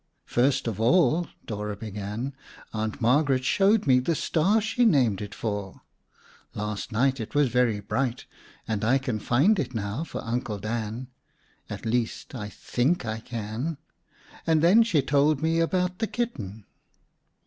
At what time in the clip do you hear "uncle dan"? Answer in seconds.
10.23-11.09